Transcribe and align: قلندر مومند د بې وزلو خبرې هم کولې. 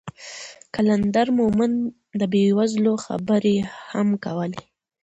قلندر 0.75 1.27
مومند 1.39 1.77
د 2.19 2.21
بې 2.31 2.45
وزلو 2.57 2.93
خبرې 3.05 3.55
هم 3.91 4.07
کولې. 4.25 4.61